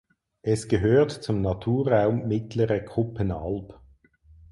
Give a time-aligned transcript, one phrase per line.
[0.41, 3.79] Es gehört zum Naturraum Mittlere Kuppenalb.